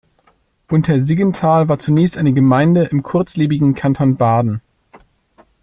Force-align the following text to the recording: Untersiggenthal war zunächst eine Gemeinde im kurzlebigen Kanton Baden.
Untersiggenthal 0.67 1.69
war 1.69 1.77
zunächst 1.77 2.17
eine 2.17 2.33
Gemeinde 2.33 2.85
im 2.85 3.03
kurzlebigen 3.03 3.75
Kanton 3.75 4.15
Baden. 4.17 4.59